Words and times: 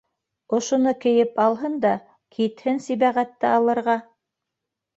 Ошоно 0.59 0.93
кейеп 1.03 1.37
алһын 1.43 1.75
да, 1.85 1.91
китһен 2.37 2.81
Сибәғәтте 2.89 3.53
алырға. 3.61 3.99